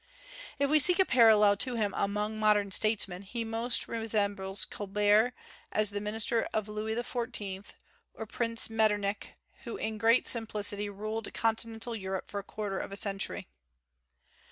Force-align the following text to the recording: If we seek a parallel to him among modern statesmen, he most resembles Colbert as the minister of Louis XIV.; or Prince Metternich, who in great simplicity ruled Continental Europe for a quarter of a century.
If 0.57 0.67
we 0.71 0.79
seek 0.79 0.97
a 0.97 1.05
parallel 1.05 1.57
to 1.57 1.75
him 1.75 1.93
among 1.95 2.39
modern 2.39 2.71
statesmen, 2.71 3.21
he 3.21 3.43
most 3.43 3.87
resembles 3.87 4.65
Colbert 4.65 5.35
as 5.71 5.91
the 5.91 6.01
minister 6.01 6.47
of 6.55 6.67
Louis 6.67 6.95
XIV.; 6.95 7.73
or 8.15 8.25
Prince 8.25 8.67
Metternich, 8.67 9.29
who 9.63 9.77
in 9.77 9.99
great 9.99 10.25
simplicity 10.27 10.89
ruled 10.89 11.31
Continental 11.35 11.95
Europe 11.95 12.31
for 12.31 12.39
a 12.39 12.43
quarter 12.43 12.79
of 12.79 12.91
a 12.91 12.95
century. 12.97 13.45